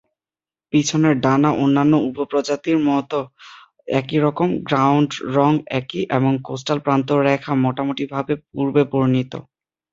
[0.73, 3.11] পিছনের ডানা অন্যান্য উপপ্রজাতির মত
[3.93, 9.33] একইরকম, গ্রাউন্ড রঙ একই এবং কোস্টাল প্রান্তরেখা মোটামুটিভাবে পূর্বে বর্নিত।